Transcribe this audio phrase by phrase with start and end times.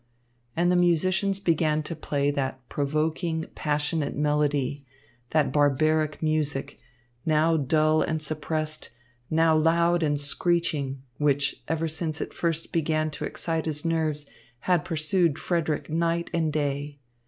[0.55, 4.83] And the musicians began to play that provoking, passionate melody,
[5.29, 6.79] that barbaric music,
[7.23, 8.89] now dull and suppressed,
[9.29, 14.25] now loud and screeching, which, ever since it first began to excite his nerves,
[14.61, 16.97] had pursued Frederick night and day.